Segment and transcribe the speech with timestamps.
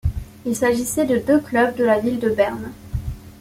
[0.47, 2.71] Ils s'agissaient de deux clubs de la ville de Berne.